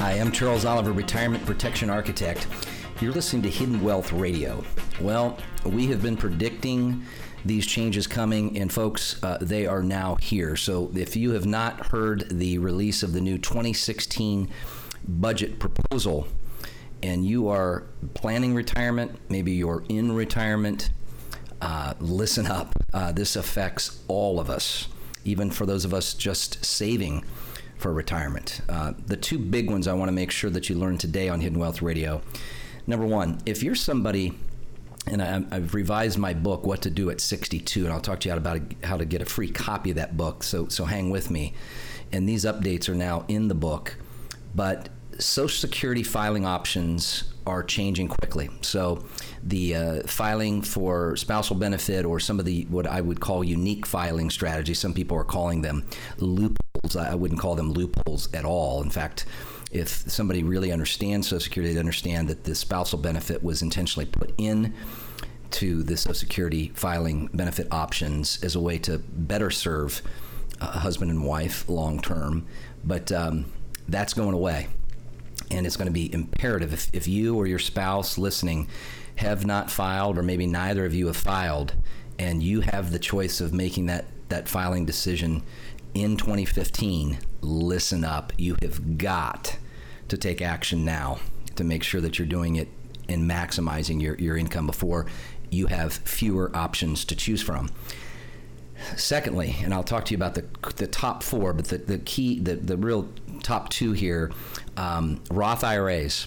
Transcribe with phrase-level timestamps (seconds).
[0.00, 2.46] Hi, I'm Charles Oliver, Retirement Protection Architect.
[3.02, 4.64] You're listening to Hidden Wealth Radio.
[4.98, 7.04] Well, we have been predicting
[7.44, 10.56] these changes coming, and folks, uh, they are now here.
[10.56, 14.48] So if you have not heard the release of the new 2016
[15.06, 16.26] budget proposal,
[17.02, 17.82] and you are
[18.14, 20.88] planning retirement, maybe you're in retirement,
[21.60, 22.72] uh, listen up.
[22.94, 24.88] Uh, this affects all of us,
[25.26, 27.22] even for those of us just saving
[27.80, 28.60] for retirement.
[28.68, 31.40] Uh, the two big ones I want to make sure that you learn today on
[31.40, 32.20] Hidden Wealth Radio.
[32.86, 34.34] Number one, if you're somebody
[35.06, 38.28] and I, have revised my book, What to Do at 62, and I'll talk to
[38.28, 40.42] you about how to get a free copy of that book.
[40.42, 41.54] So, so hang with me.
[42.12, 43.96] And these updates are now in the book,
[44.54, 44.88] but
[45.18, 48.50] Social Security filing options are changing quickly.
[48.60, 49.04] So,
[49.42, 53.86] the uh, filing for spousal benefit or some of the what I would call unique
[53.86, 55.86] filing strategies, some people are calling them
[56.82, 56.96] loopholes.
[56.96, 58.82] I wouldn't call them loopholes at all.
[58.82, 59.26] In fact,
[59.70, 64.32] if somebody really understands Social Security, they understand that the spousal benefit was intentionally put
[64.38, 64.74] in
[65.52, 70.02] to the Social Security filing benefit options as a way to better serve
[70.60, 72.46] a husband and wife long term.
[72.84, 73.46] But um,
[73.88, 74.68] that's going away.
[75.50, 78.68] And it's going to be imperative if, if you or your spouse listening
[79.16, 81.74] have not filed, or maybe neither of you have filed,
[82.18, 85.42] and you have the choice of making that, that filing decision
[85.94, 88.32] in 2015, listen up.
[88.36, 89.58] You have got
[90.08, 91.18] to take action now
[91.56, 92.68] to make sure that you're doing it
[93.08, 95.06] and maximizing your, your income before
[95.50, 97.70] you have fewer options to choose from.
[98.96, 102.40] Secondly, and I'll talk to you about the, the top four, but the, the key,
[102.40, 103.08] the, the real
[103.42, 104.30] top two here
[104.76, 106.26] um, Roth IRAs.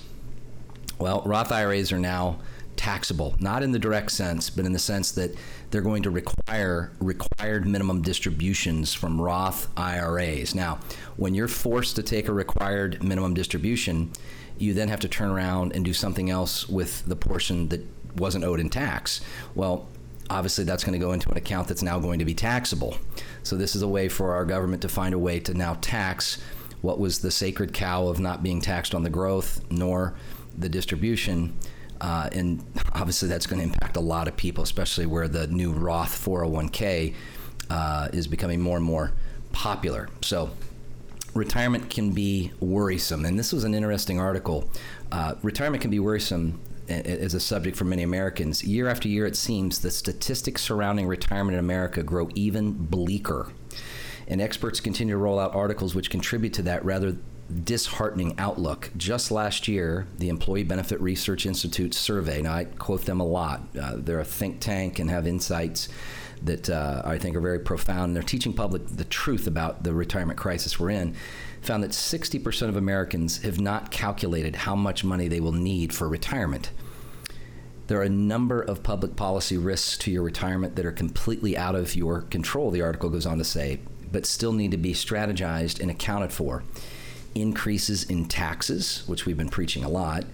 [1.00, 2.40] Well, Roth IRAs are now
[2.76, 5.36] taxable, not in the direct sense, but in the sense that
[5.72, 10.54] they're going to require required minimum distributions from Roth IRAs.
[10.56, 10.80] Now,
[11.18, 14.12] when you're forced to take a required minimum distribution,
[14.58, 17.86] you then have to turn around and do something else with the portion that
[18.16, 19.22] wasn't owed in tax.
[19.56, 19.88] Well,
[20.30, 22.98] obviously that's going to go into an account that's now going to be taxable.
[23.44, 26.42] So this is a way for our government to find a way to now tax
[26.82, 30.14] what was the sacred cow of not being taxed on the growth nor
[30.58, 31.58] the distribution
[32.03, 32.62] uh, and
[32.94, 37.16] obviously, that's going to impact a lot of people, especially where the new Roth 401k
[37.69, 39.14] uh, is becoming more and more
[39.53, 40.09] popular.
[40.22, 40.52] So,
[41.34, 43.24] retirement can be worrisome.
[43.24, 44.69] And this was an interesting article.
[45.13, 46.59] Uh, retirement can be worrisome
[46.90, 48.66] as a subject for many Americans.
[48.66, 53.53] Year after year, it seems the statistics surrounding retirement in America grow even bleaker.
[54.28, 57.16] And experts continue to roll out articles which contribute to that rather
[57.53, 58.91] disheartening outlook.
[58.97, 63.62] Just last year, the Employee Benefit Research Institute survey, now I quote them a lot,
[63.80, 65.90] uh, they're a think tank and have insights
[66.44, 68.09] that uh, I think are very profound.
[68.09, 71.16] And they're teaching public the truth about the retirement crisis we're in.
[71.62, 76.09] Found that 60% of Americans have not calculated how much money they will need for
[76.09, 76.72] retirement.
[77.88, 81.75] There are a number of public policy risks to your retirement that are completely out
[81.75, 83.80] of your control, the article goes on to say,
[84.12, 86.63] but still need to be strategized and accounted for
[87.36, 90.26] increases in taxes, which we've been preaching a lot,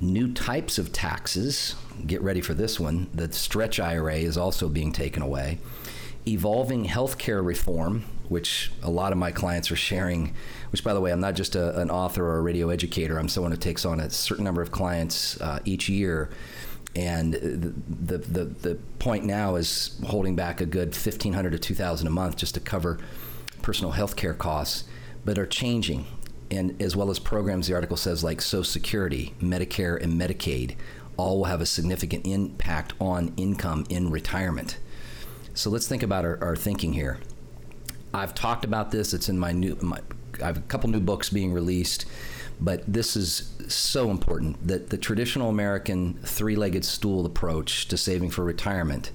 [0.00, 1.74] new types of taxes.
[2.06, 3.08] Get ready for this one.
[3.14, 5.58] The stretch IRA is also being taken away.
[6.26, 10.34] Evolving healthcare reform, which a lot of my clients are sharing,
[10.70, 13.28] which, by the way, I'm not just a, an author or a radio educator, I'm
[13.28, 16.30] someone who takes on a certain number of clients uh, each year.
[16.96, 22.06] And the, the, the, the point now is holding back a good 1500 to 2000
[22.06, 23.00] a month just to cover
[23.62, 24.84] personal health care costs,
[25.24, 26.06] but are changing
[26.50, 30.76] and as well as programs the article says like Social Security, Medicare, and Medicaid,
[31.16, 34.78] all will have a significant impact on income in retirement.
[35.54, 37.18] So let's think about our, our thinking here.
[38.12, 39.14] I've talked about this.
[39.14, 39.76] It's in my new.
[39.80, 40.00] My,
[40.42, 42.06] I have a couple new books being released,
[42.60, 48.44] but this is so important that the traditional American three-legged stool approach to saving for
[48.44, 49.10] retirement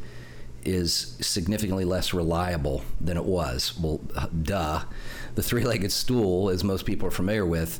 [0.63, 3.77] is significantly less reliable than it was.
[3.79, 4.01] Well,
[4.41, 4.83] duh.
[5.35, 7.79] The three legged stool, as most people are familiar with,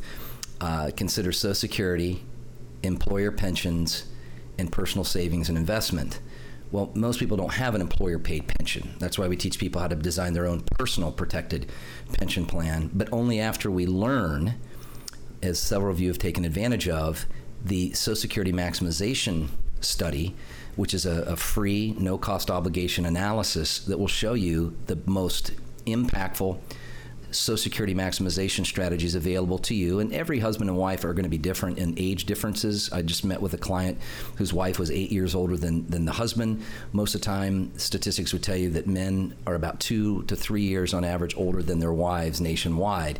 [0.61, 2.23] uh, considers Social Security,
[2.83, 4.05] employer pensions,
[4.57, 6.19] and personal savings and investment.
[6.71, 8.93] Well, most people don't have an employer paid pension.
[8.99, 11.71] That's why we teach people how to design their own personal protected
[12.13, 14.55] pension plan, but only after we learn
[15.41, 17.25] as several of you have taken advantage of,
[17.63, 19.47] the Social Security maximization
[19.81, 20.35] study,
[20.75, 25.51] which is a, a free, no cost obligation analysis that will show you the most
[25.85, 26.59] impactful
[27.31, 29.99] Social Security maximization strategies available to you.
[29.99, 32.91] And every husband and wife are going to be different in age differences.
[32.91, 33.97] I just met with a client
[34.37, 36.63] whose wife was eight years older than, than the husband.
[36.91, 40.63] Most of the time, statistics would tell you that men are about two to three
[40.63, 43.19] years on average older than their wives nationwide.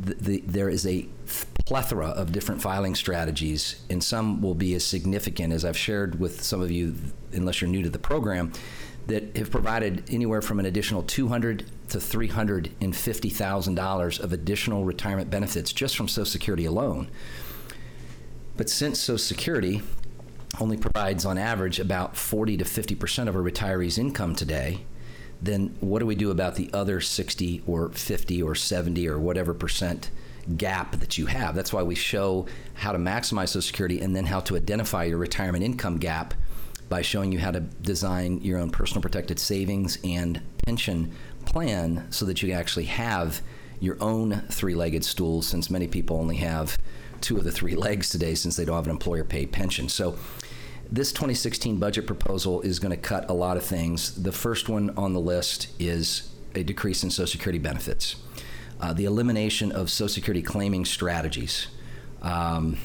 [0.00, 1.08] The, the, there is a
[1.66, 6.42] plethora of different filing strategies, and some will be as significant as I've shared with
[6.42, 6.94] some of you,
[7.32, 8.52] unless you're new to the program,
[9.08, 15.30] that have provided anywhere from an additional 200 to 350 thousand dollars of additional retirement
[15.30, 17.10] benefits just from Social Security alone.
[18.56, 19.82] But since Social Security
[20.60, 24.80] only provides on average about 40 to 50 percent of a retiree's income today,
[25.40, 29.54] then what do we do about the other 60 or 50 or 70 or whatever
[29.54, 30.10] percent
[30.56, 31.54] gap that you have?
[31.54, 35.18] That's why we show how to maximize Social Security and then how to identify your
[35.18, 36.34] retirement income gap
[36.88, 41.10] by showing you how to design your own personal protected savings and pension
[41.46, 43.40] plan so that you actually have
[43.80, 46.76] your own three legged stool, since many people only have
[47.22, 49.88] two of the three legs today since they don't have an employer paid pension.
[49.88, 50.18] So,
[50.90, 54.22] this 2016 budget proposal is going to cut a lot of things.
[54.22, 58.16] The first one on the list is a decrease in Social Security benefits,
[58.78, 61.68] uh, the elimination of Social Security claiming strategies.
[62.20, 62.76] Um,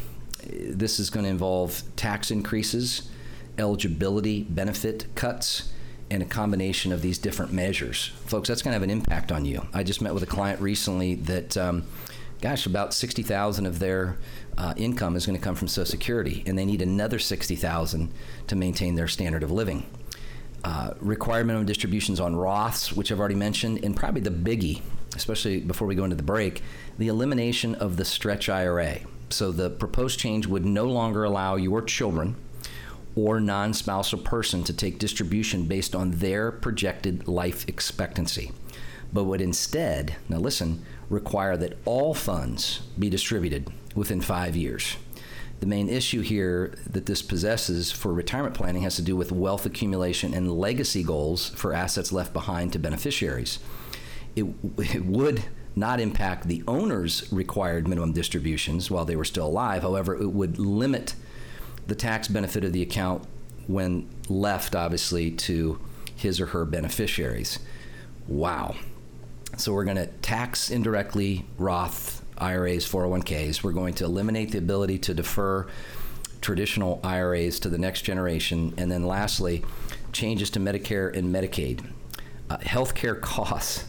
[0.47, 3.09] this is going to involve tax increases
[3.57, 5.73] eligibility benefit cuts
[6.13, 8.11] and a combination of these different measures.
[8.27, 9.65] Folks, that's going to have an impact on you.
[9.73, 11.85] I just met with a client recently that, um,
[12.39, 14.17] gosh, about 60,000 of their
[14.55, 18.13] uh, income is going to come from Social Security, and they need another 60,000
[18.45, 19.87] to maintain their standard of living.
[20.63, 24.81] Uh, required minimum distributions on Roths, which I've already mentioned, and probably the biggie,
[25.15, 26.61] especially before we go into the break,
[26.99, 28.99] the elimination of the stretch IRA.
[29.31, 32.35] So the proposed change would no longer allow your children
[33.15, 38.51] or non spousal person to take distribution based on their projected life expectancy,
[39.11, 44.97] but would instead, now listen, require that all funds be distributed within five years.
[45.59, 49.65] The main issue here that this possesses for retirement planning has to do with wealth
[49.65, 53.59] accumulation and legacy goals for assets left behind to beneficiaries.
[54.35, 54.45] It,
[54.77, 55.45] it would
[55.75, 59.83] not impact the owner's required minimum distributions while they were still alive.
[59.83, 61.15] However, it would limit
[61.87, 63.23] the tax benefit of the account
[63.67, 65.79] when left, obviously, to
[66.15, 67.59] his or her beneficiaries.
[68.27, 68.75] Wow.
[69.57, 73.63] So we're going to tax indirectly Roth IRAs, 401ks.
[73.63, 75.67] We're going to eliminate the ability to defer
[76.41, 78.73] traditional IRAs to the next generation.
[78.77, 79.63] And then lastly,
[80.11, 81.85] changes to Medicare and Medicaid.
[82.49, 83.85] Uh, healthcare costs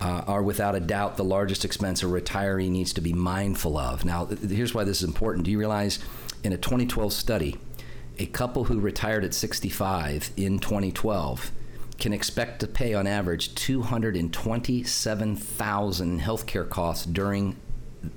[0.00, 4.04] uh, are without a doubt the largest expense a retiree needs to be mindful of.
[4.04, 5.44] Now, here's why this is important.
[5.44, 5.98] Do you realize
[6.44, 7.56] in a 2012 study,
[8.18, 11.52] a couple who retired at 65 in 2012
[11.98, 17.56] can expect to pay on average 227,000 healthcare costs during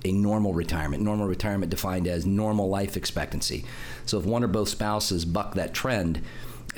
[0.06, 1.02] a normal retirement.
[1.02, 3.66] Normal retirement defined as normal life expectancy.
[4.06, 6.22] So if one or both spouses buck that trend,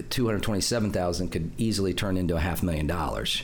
[0.09, 3.43] 227,000 could easily turn into a half million dollars.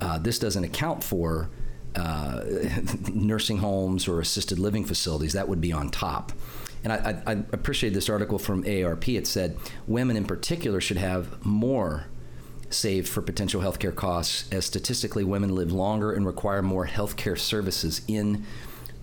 [0.00, 1.48] Uh, this doesn't account for
[1.94, 2.42] uh,
[3.12, 5.32] nursing homes or assisted living facilities.
[5.32, 6.32] That would be on top.
[6.84, 9.16] And I, I, I appreciate this article from AARP.
[9.16, 12.06] It said women in particular should have more
[12.68, 18.02] saved for potential healthcare costs, as statistically, women live longer and require more healthcare services
[18.06, 18.44] in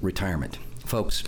[0.01, 0.59] retirement.
[0.85, 1.23] Folks,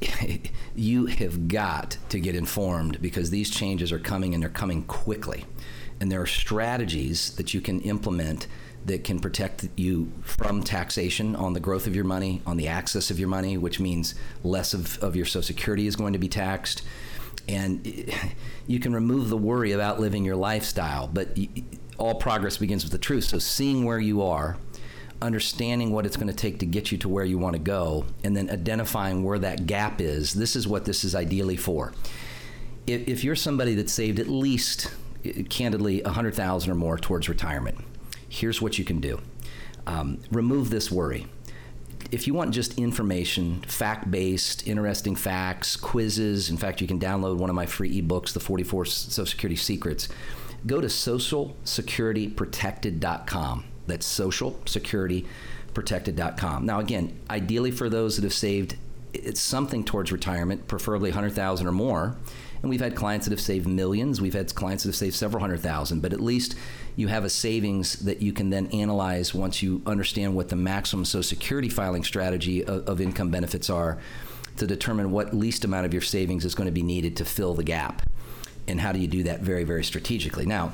[0.74, 5.44] you have got to get informed because these changes are coming and they're coming quickly.
[6.00, 8.46] And there are strategies that you can implement
[8.86, 13.10] that can protect you from taxation on the growth of your money, on the access
[13.10, 16.28] of your money, which means less of, of your Social Security is going to be
[16.28, 16.82] taxed.
[17.48, 18.12] And
[18.66, 21.36] you can remove the worry about living your lifestyle, but
[21.98, 23.24] all progress begins with the truth.
[23.24, 24.56] So, seeing where you are,
[25.20, 28.06] understanding what it's going to take to get you to where you want to go,
[28.24, 31.92] and then identifying where that gap is, this is what this is ideally for.
[32.86, 34.90] If, if you're somebody that saved at least,
[35.24, 37.78] eh, candidly, 100000 or more towards retirement,
[38.30, 39.20] here's what you can do
[39.86, 41.26] um, remove this worry.
[42.10, 47.36] If you want just information, fact based, interesting facts, quizzes, in fact, you can download
[47.36, 50.08] one of my free ebooks, The 44 Social Security Secrets.
[50.66, 53.64] Go to socialsecurityprotected.com.
[53.86, 56.66] That's socialsecurityprotected.com.
[56.66, 58.76] Now, again, ideally for those that have saved
[59.12, 62.16] it's something towards retirement, preferably 100,000 or more,
[62.62, 64.20] And we've had clients that have saved millions.
[64.20, 66.00] We've had clients that have saved several hundred thousand.
[66.00, 66.54] But at least
[66.94, 71.04] you have a savings that you can then analyze once you understand what the maximum
[71.04, 73.98] Social Security filing strategy of, of income benefits are
[74.56, 77.54] to determine what least amount of your savings is going to be needed to fill
[77.54, 78.02] the gap.
[78.68, 80.44] And how do you do that very, very strategically?
[80.44, 80.72] Now,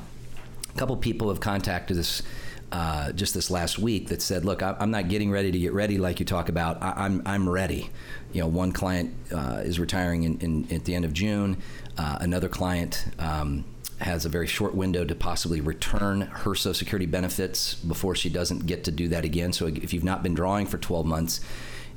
[0.69, 2.21] a couple people have contacted us
[2.71, 5.97] uh, just this last week that said, "Look, I'm not getting ready to get ready
[5.97, 6.81] like you talk about.
[6.81, 7.89] I- am I'm ready."
[8.33, 11.57] You know, one client uh, is retiring in, in, at the end of June.
[11.97, 13.63] Uh, another client um,
[13.99, 18.65] has a very short window to possibly return her Social Security benefits before she doesn't
[18.65, 19.53] get to do that again.
[19.53, 21.39] So if you've not been drawing for 12 months.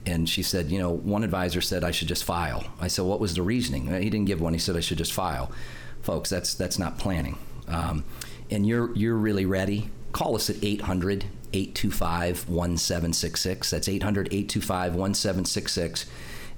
[0.06, 2.64] And she said, you know, one advisor said I should just file.
[2.80, 3.88] I said, what was the reasoning?
[3.88, 4.54] He didn't give one.
[4.54, 5.52] He said I should just file.
[6.00, 7.36] Folks, that's that's not planning.
[7.68, 8.04] Um,
[8.50, 13.70] and you're you're really ready call us at 800 825 1766.
[13.70, 16.06] That's 800 825 1766.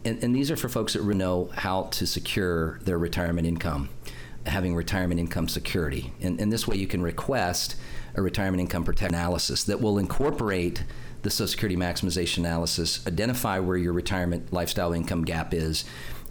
[0.05, 3.89] And these are for folks that know how to secure their retirement income,
[4.47, 6.13] having retirement income security.
[6.21, 7.77] And, and this way you can request
[8.17, 10.83] a retirement income protect analysis that will incorporate
[11.23, 15.85] the Social Security maximization analysis, identify where your retirement lifestyle income gap is,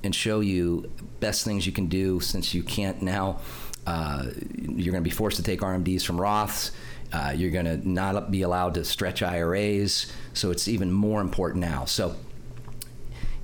[0.03, 3.39] and show you best things you can do since you can't now.
[3.87, 4.25] Uh,
[4.57, 6.71] you're going to be forced to take RMDs from Roths
[7.13, 11.62] uh, you're going to not be allowed to stretch IRAs, so it's even more important
[11.62, 11.86] now.
[11.86, 12.15] So,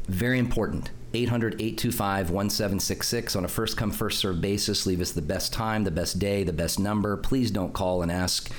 [0.08, 0.92] very important.
[1.14, 4.86] 800 825 1766 on a first come, first served basis.
[4.86, 7.16] Leave us the best time, the best day, the best number.
[7.18, 8.52] Please don't call and ask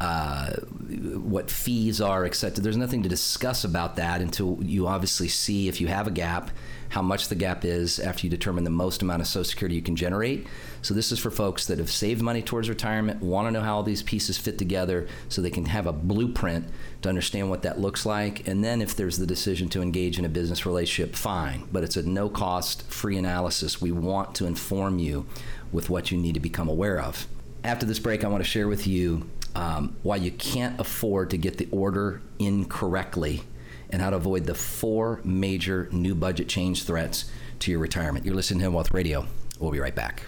[0.00, 2.62] uh, what fees are, etc.
[2.62, 6.50] There's nothing to discuss about that until you obviously see if you have a gap
[6.90, 9.82] how much the gap is after you determine the most amount of Social Security you
[9.82, 10.46] can generate.
[10.80, 13.76] So this is for folks that have saved money towards retirement, want to know how
[13.76, 16.66] all these pieces fit together so they can have a blueprint
[17.02, 18.46] to understand what that looks like.
[18.48, 21.68] And then if there's the decision to engage in a business relationship, fine.
[21.70, 23.80] But it's a no cost, free analysis.
[23.80, 25.26] We want to inform you
[25.72, 27.26] with what you need to become aware of.
[27.64, 31.38] After this break, I want to share with you um, why you can't afford to
[31.38, 33.42] get the order incorrectly
[33.90, 38.24] and how to avoid the four major new budget change threats to your retirement.
[38.24, 39.26] You're listening to Hidden Wealth Radio.
[39.58, 40.22] We'll be right back.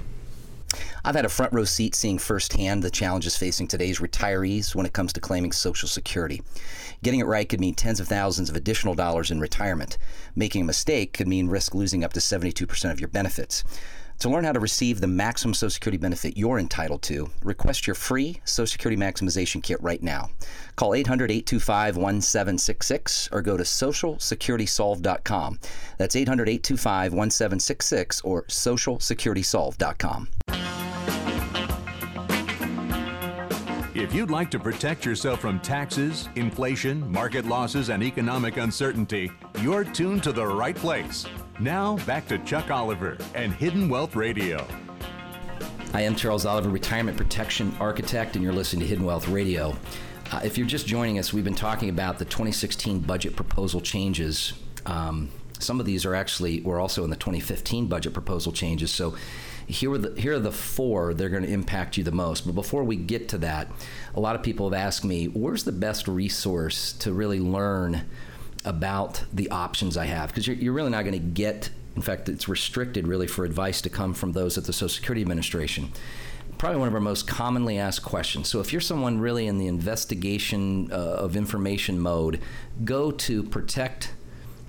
[1.05, 4.93] I've had a front row seat seeing firsthand the challenges facing today's retirees when it
[4.93, 6.43] comes to claiming Social Security.
[7.03, 9.97] Getting it right could mean tens of thousands of additional dollars in retirement.
[10.37, 13.65] Making a mistake could mean risk losing up to 72% of your benefits.
[14.21, 17.95] To learn how to receive the maximum Social Security benefit you're entitled to, request your
[17.95, 20.29] free Social Security Maximization Kit right now.
[20.77, 25.59] Call 800 825 1766 or go to SocialSecuritySolve.com.
[25.97, 30.29] That's 800 825 1766 or SocialSecuritySolve.com.
[33.95, 39.85] If you'd like to protect yourself from taxes, inflation, market losses, and economic uncertainty, you're
[39.85, 41.25] tuned to the right place.
[41.61, 44.67] Now, back to Chuck Oliver and Hidden Wealth Radio.
[45.93, 49.76] I am Charles Oliver, Retirement Protection Architect, and you're listening to Hidden Wealth Radio.
[50.33, 54.55] Uh, if you're just joining us, we've been talking about the 2016 budget proposal changes.
[54.87, 58.90] Um, some of these are actually were also in the 2015 budget proposal changes.
[58.90, 59.14] So
[59.67, 62.47] here are the here are the four that are going to impact you the most.
[62.47, 63.71] But before we get to that,
[64.14, 68.07] a lot of people have asked me, where's the best resource to really learn
[68.64, 72.29] about the options I have because you're, you're really not going to get, in fact,
[72.29, 75.93] it's restricted really for advice to come from those at the Social Security Administration.
[76.59, 78.49] Probably one of our most commonly asked questions.
[78.49, 82.38] So, if you're someone really in the investigation uh, of information mode,
[82.85, 84.12] go to protect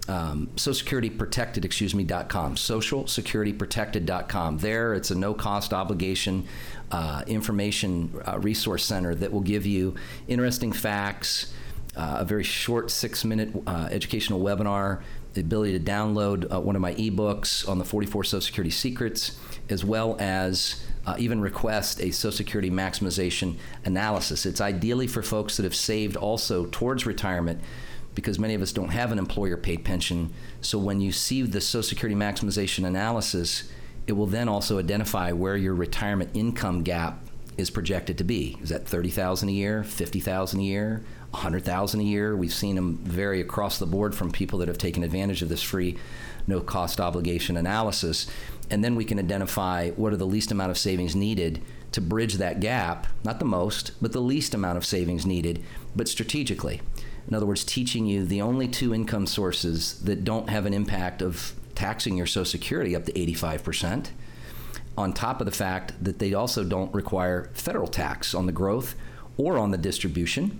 [0.08, 5.12] um, Social Security Protected, excuse me, dot com, Social Security protected dot com There, it's
[5.12, 6.48] a no cost obligation
[6.92, 9.96] uh, information uh, resource center that will give you
[10.30, 11.54] interesting facts,
[11.96, 15.02] uh, a very short six minute uh, educational webinar,
[15.34, 19.38] the ability to download uh, one of my ebooks on the 44 Social Security secrets,
[19.70, 24.46] as well as uh, even request a Social Security maximization analysis.
[24.46, 27.62] It's ideally for folks that have saved also towards retirement
[28.14, 30.34] because many of us don't have an employer paid pension.
[30.60, 33.72] So when you see the Social Security maximization analysis,
[34.08, 37.26] it will then also identify where your retirement income gap
[37.58, 38.58] is projected to be.
[38.62, 42.36] Is that 30,000 a year, 50,000 a year, 100,000 a year.
[42.36, 45.64] We've seen them vary across the board from people that have taken advantage of this
[45.64, 45.98] free
[46.48, 48.28] no cost obligation analysis.
[48.70, 51.62] And then we can identify what are the least amount of savings needed
[51.92, 55.64] to bridge that gap, not the most, but the least amount of savings needed,
[55.96, 56.82] but strategically.
[57.28, 61.22] In other words, teaching you the only two income sources that don't have an impact
[61.22, 64.10] of taxing your Social Security up to 85%,
[64.98, 68.96] on top of the fact that they also don't require federal tax on the growth
[69.38, 70.60] or on the distribution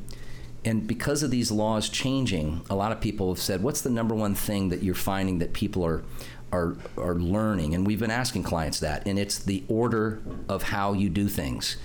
[0.64, 4.14] And because of these laws changing, a lot of people have said, "What's the number
[4.14, 6.04] one thing that you're finding that people are
[6.52, 10.94] are are learning?" And we've been asking clients that, and it's the order of how
[10.94, 11.78] you do things.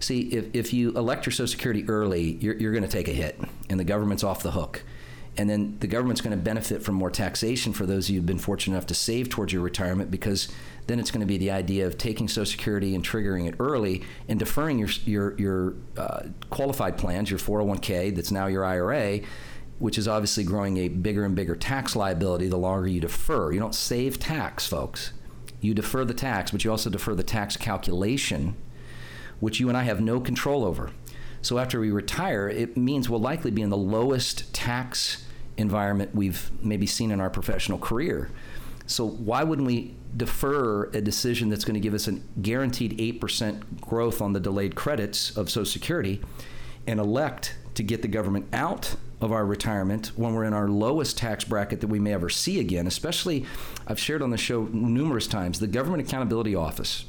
[0.00, 3.12] See, if, if you elect your Social Security early, you're, you're going to take a
[3.12, 3.40] hit,
[3.70, 4.82] and the government's off the hook.
[5.36, 8.26] And then the government's going to benefit from more taxation for those of you who've
[8.26, 10.48] been fortunate enough to save towards your retirement because
[10.86, 14.04] then it's going to be the idea of taking Social Security and triggering it early
[14.28, 19.20] and deferring your, your, your uh, qualified plans, your 401k that's now your IRA,
[19.78, 23.50] which is obviously growing a bigger and bigger tax liability the longer you defer.
[23.50, 25.12] You don't save tax, folks.
[25.60, 28.54] You defer the tax, but you also defer the tax calculation,
[29.40, 30.90] which you and I have no control over.
[31.44, 35.26] So after we retire, it means we'll likely be in the lowest tax
[35.58, 38.30] environment we've maybe seen in our professional career.
[38.86, 43.78] So why wouldn't we defer a decision that's going to give us a guaranteed 8%
[43.82, 46.22] growth on the delayed credits of Social Security
[46.86, 51.18] and elect to get the government out of our retirement when we're in our lowest
[51.18, 53.44] tax bracket that we may ever see again, especially
[53.86, 57.04] I've shared on the show numerous times, the Government Accountability Office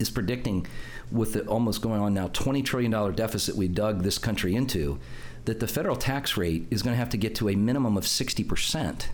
[0.00, 0.66] is predicting
[1.12, 4.98] with the almost going on now $20 trillion deficit we dug this country into,
[5.44, 8.04] that the federal tax rate is going to have to get to a minimum of
[8.04, 9.06] 60%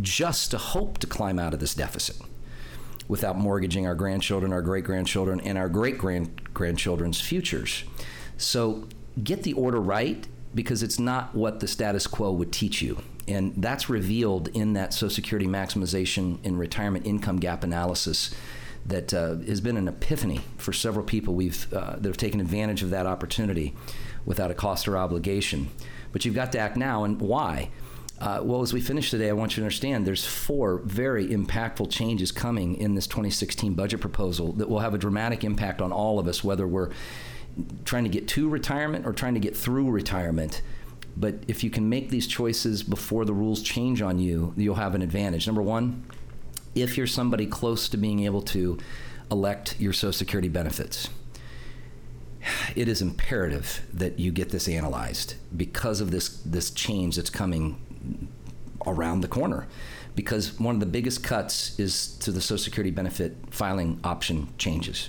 [0.00, 2.16] just to hope to climb out of this deficit
[3.08, 7.84] without mortgaging our grandchildren, our great grandchildren, and our great grandchildren's futures.
[8.36, 8.88] So
[9.22, 13.00] get the order right because it's not what the status quo would teach you.
[13.28, 18.34] And that's revealed in that Social Security maximization and retirement income gap analysis
[18.88, 22.82] that uh, has been an epiphany for several people we've uh, that have taken advantage
[22.82, 23.74] of that opportunity
[24.24, 25.68] without a cost or obligation.
[26.12, 27.70] But you've got to act now, and why?
[28.18, 31.90] Uh, well, as we finish today, I want you to understand there's four very impactful
[31.90, 36.18] changes coming in this 2016 budget proposal that will have a dramatic impact on all
[36.18, 36.92] of us, whether we're
[37.84, 40.62] trying to get to retirement or trying to get through retirement.
[41.16, 44.94] But if you can make these choices before the rules change on you, you'll have
[44.94, 45.46] an advantage.
[45.46, 46.04] Number one,
[46.76, 48.78] if you're somebody close to being able to
[49.30, 51.08] elect your Social Security benefits.
[52.76, 58.28] It is imperative that you get this analyzed because of this, this change that's coming
[58.86, 59.66] around the corner.
[60.14, 65.08] Because one of the biggest cuts is to the Social Security benefit filing option changes.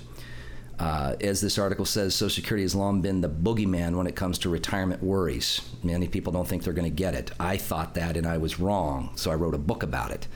[0.78, 4.38] Uh, as this article says, Social Security has long been the boogeyman when it comes
[4.40, 5.60] to retirement worries.
[5.82, 7.30] Many people don't think they're going to get it.
[7.40, 10.28] I thought that, and I was wrong, so I wrote a book about it.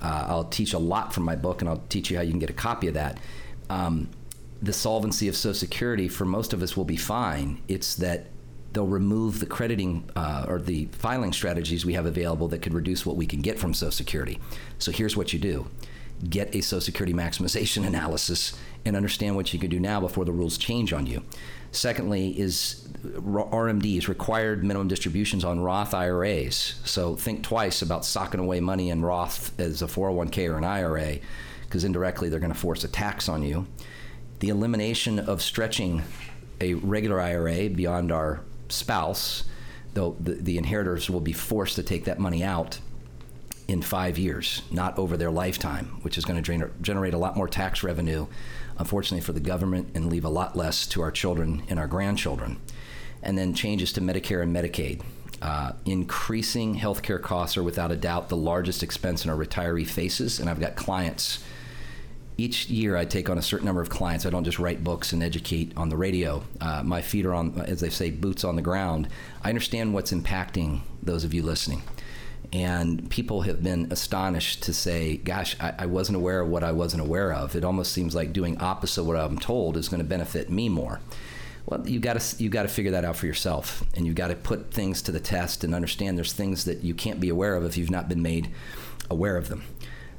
[0.00, 2.38] Uh, I'll teach a lot from my book, and I'll teach you how you can
[2.38, 3.18] get a copy of that.
[3.68, 4.08] Um,
[4.62, 7.62] the solvency of Social Security for most of us will be fine.
[7.68, 8.26] It's that
[8.72, 13.04] they'll remove the crediting uh, or the filing strategies we have available that could reduce
[13.04, 14.38] what we can get from Social Security.
[14.78, 15.68] So here's what you do
[16.28, 18.52] get a Social Security maximization analysis
[18.84, 21.22] and understand what you can do now before the rules change on you.
[21.72, 26.80] Secondly, is RMDs, required minimum distributions on Roth IRAs.
[26.84, 31.18] So think twice about socking away money in Roth as a 401k or an IRA,
[31.62, 33.66] because indirectly they're going to force a tax on you.
[34.40, 36.02] The elimination of stretching
[36.60, 39.44] a regular IRA beyond our spouse,
[39.94, 42.80] though the, the inheritors will be forced to take that money out
[43.70, 47.46] in five years, not over their lifetime, which is going to generate a lot more
[47.46, 48.26] tax revenue,
[48.78, 52.58] unfortunately, for the government and leave a lot less to our children and our grandchildren.
[53.22, 55.02] And then changes to Medicare and Medicaid.
[55.40, 60.40] Uh, increasing healthcare costs are without a doubt the largest expense in our retiree faces,
[60.40, 61.42] and I've got clients.
[62.36, 64.26] Each year, I take on a certain number of clients.
[64.26, 66.42] I don't just write books and educate on the radio.
[66.60, 69.08] Uh, my feet are on, as they say, boots on the ground.
[69.44, 71.82] I understand what's impacting those of you listening
[72.52, 76.72] and people have been astonished to say, "Gosh, I, I, wasn't aware of what I
[76.72, 80.08] wasn't aware of." It almost seems like doing opposite what I'm told is going to
[80.08, 81.00] benefit me more.
[81.66, 84.28] Well, you got to you got to figure that out for yourself, and you've got
[84.28, 87.54] to put things to the test and understand there's things that you can't be aware
[87.54, 88.50] of if you've not been made
[89.08, 89.62] aware of them.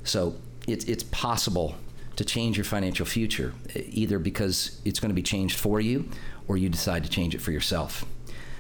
[0.04, 0.36] So
[0.68, 1.76] it's it's possible
[2.16, 6.08] to change your financial future, either because it's going to be changed for you,
[6.48, 8.06] or you decide to change it for yourself.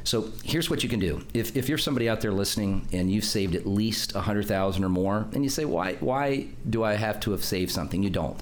[0.03, 1.21] So here's what you can do.
[1.33, 5.27] If, if you're somebody out there listening and you've saved at least 100000 or more,
[5.33, 8.03] and you say, why, why do I have to have saved something?
[8.03, 8.39] You don't.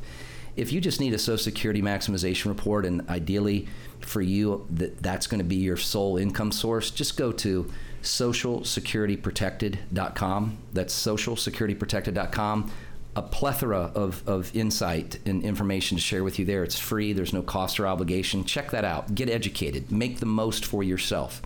[0.55, 3.67] If you just need a Social Security maximization report, and ideally
[4.01, 10.57] for you that that's going to be your sole income source, just go to socialsecurityprotected.com.
[10.73, 12.71] That's socialsecurityprotected.com
[13.15, 16.63] a plethora of, of insight and information to share with you there.
[16.63, 18.43] It's free, there's no cost or obligation.
[18.43, 19.15] Check that out.
[19.15, 21.41] Get educated, make the most for yourself.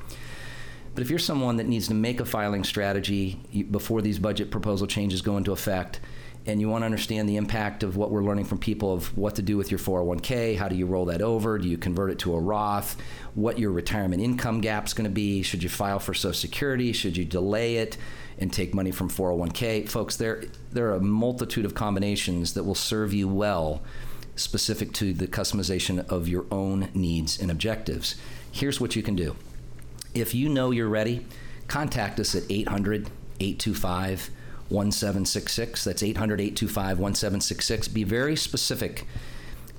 [0.94, 3.40] But if you're someone that needs to make a filing strategy
[3.72, 6.00] before these budget proposal changes go into effect,
[6.46, 9.36] and you want to understand the impact of what we're learning from people of what
[9.36, 12.20] to do with your 401k, how do you roll that over, do you convert it
[12.20, 12.98] to a Roth,
[13.34, 16.92] what your retirement income gap is going to be, should you file for Social Security,
[16.92, 17.98] should you delay it
[18.38, 19.88] and take money from 401k.
[19.88, 23.82] Folks, there there are a multitude of combinations that will serve you well
[24.36, 28.16] specific to the customization of your own needs and objectives.
[28.52, 29.36] Here's what you can do.
[30.14, 31.26] If you know you're ready,
[31.68, 34.30] contact us at 800 825
[34.70, 35.84] 1766.
[35.84, 37.88] That's 800 825 1766.
[37.90, 39.06] Be very specific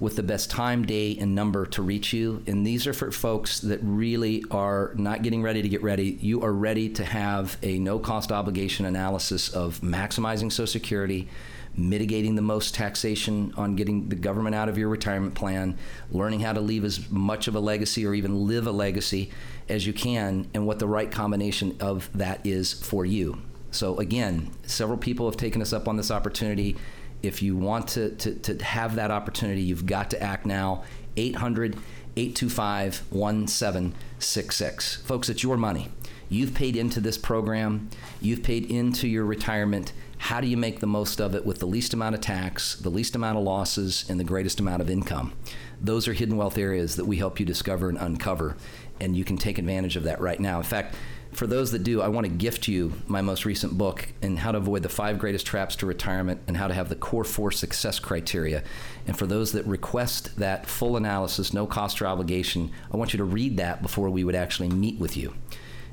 [0.01, 2.42] with the best time, day, and number to reach you.
[2.47, 6.18] And these are for folks that really are not getting ready to get ready.
[6.20, 11.29] You are ready to have a no cost obligation analysis of maximizing Social Security,
[11.77, 15.79] mitigating the most taxation on getting the government out of your retirement plan,
[16.11, 19.31] learning how to leave as much of a legacy or even live a legacy
[19.68, 23.40] as you can, and what the right combination of that is for you.
[23.75, 26.77] So, again, several people have taken us up on this opportunity.
[27.23, 30.85] If you want to, to, to have that opportunity, you've got to act now.
[31.17, 31.77] 800
[32.17, 34.97] 825 1766.
[35.03, 35.89] Folks, it's your money.
[36.29, 39.93] You've paid into this program, you've paid into your retirement.
[40.19, 42.89] How do you make the most of it with the least amount of tax, the
[42.89, 45.33] least amount of losses, and the greatest amount of income?
[45.81, 48.57] Those are hidden wealth areas that we help you discover and uncover,
[49.01, 50.59] and you can take advantage of that right now.
[50.59, 50.95] In fact,
[51.37, 54.53] for those that do, I want to gift you my most recent book and how
[54.53, 57.51] to avoid the five greatest traps to retirement and how to have the core four
[57.51, 58.62] success criteria.
[59.07, 63.18] And for those that request that full analysis, no cost or obligation, I want you
[63.18, 65.35] to read that before we would actually meet with you.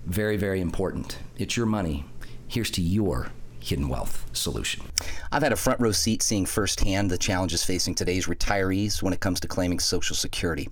[0.06, 1.18] Very, very important.
[1.38, 2.06] It's your money.
[2.48, 3.32] Here's to your
[3.64, 4.84] hidden wealth solution.
[5.32, 9.20] I've had a front row seat seeing firsthand the challenges facing today's retirees when it
[9.20, 10.70] comes to claiming Social Security.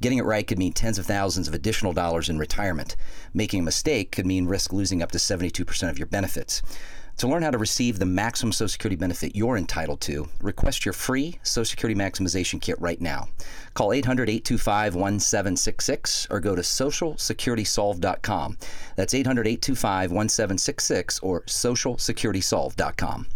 [0.00, 2.96] Getting it right could mean tens of thousands of additional dollars in retirement.
[3.34, 6.62] Making a mistake could mean risk losing up to 72% of your benefits.
[7.18, 10.92] To learn how to receive the maximum Social Security benefit you're entitled to, request your
[10.92, 13.28] free Social Security Maximization Kit right now.
[13.74, 18.58] Call 800 825 1766 or go to SocialSecuritySolve.com.
[18.96, 23.26] That's 800 825 1766 or SocialSecuritySolve.com.